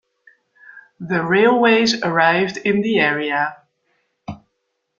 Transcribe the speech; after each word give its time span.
The 0.99 1.23
railways 1.23 2.01
arrived 2.03 2.57
in 2.57 2.81
the 2.81 2.97
area. 2.97 3.57